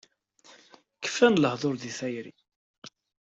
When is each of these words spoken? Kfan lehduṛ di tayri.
Kfan 1.03 1.35
lehduṛ 1.41 1.75
di 1.81 1.91
tayri. 1.97 2.33